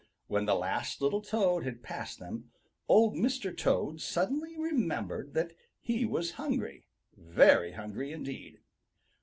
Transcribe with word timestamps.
When 0.25 0.45
the 0.45 0.55
last 0.55 0.99
little 0.99 1.21
Toad 1.21 1.63
had 1.63 1.83
passed 1.83 2.17
them, 2.17 2.49
Old 2.87 3.13
Mr. 3.13 3.55
Toad 3.55 4.01
suddenly 4.01 4.57
remembered 4.57 5.35
that 5.35 5.53
he 5.79 6.07
was 6.07 6.31
hungry, 6.41 6.87
very 7.15 7.73
hungry 7.73 8.11
indeed. 8.11 8.61